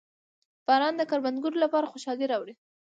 •باران 0.67 0.93
د 0.97 1.01
کروندګرو 1.09 1.61
لپاره 1.63 1.91
خوشحالي 1.91 2.25
راوړي. 2.31 2.53